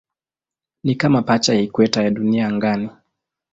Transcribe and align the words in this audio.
Ni 0.83 0.95
kama 0.95 1.21
pacha 1.21 1.53
ya 1.53 1.61
ikweta 1.61 2.03
ya 2.03 2.09
Dunia 2.11 2.47
angani. 2.47 2.89